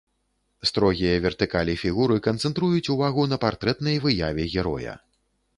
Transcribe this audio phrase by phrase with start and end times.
[0.69, 5.01] Строгія вертыкалі фігуры канцэнтруюць увагу на партрэтнай выяве героя.